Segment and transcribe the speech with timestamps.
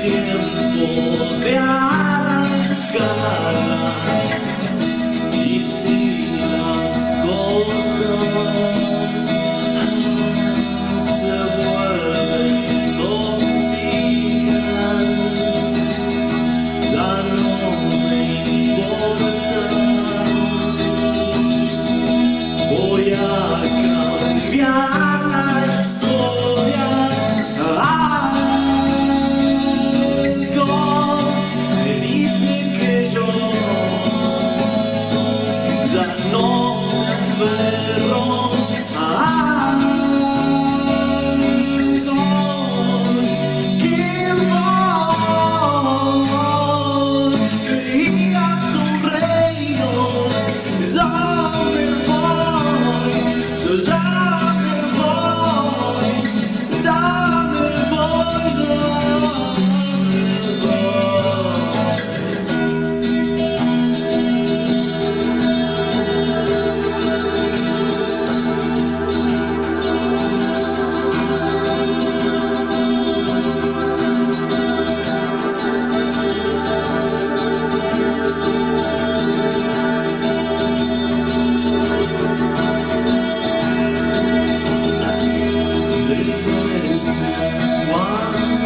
[0.00, 2.90] tiempo de arrancar.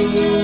[0.00, 0.39] you.